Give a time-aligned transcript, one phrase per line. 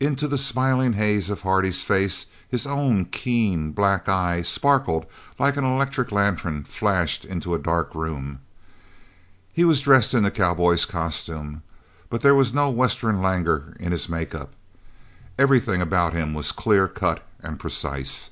[0.00, 5.06] Into the smiling haze of Hardy's face his own keen black eye sparkled
[5.38, 8.40] like an electric lantern flashed into a dark room.
[9.50, 11.62] He was dressed in the cowboy's costume,
[12.10, 14.52] but there was no Western languor in his make up.
[15.38, 18.28] Everything about him was clear cut and precise.